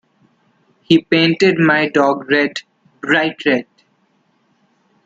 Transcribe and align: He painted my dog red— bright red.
He 0.81 1.03
painted 1.03 1.59
my 1.59 1.87
dog 1.87 2.27
red— 2.31 2.63
bright 3.01 3.45
red. 3.45 3.67